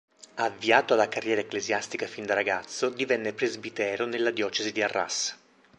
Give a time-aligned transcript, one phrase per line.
[0.37, 5.37] Avviato alla carriera ecclesiastica fin da ragazzo, divenne presbitero nella diocesi di Arras.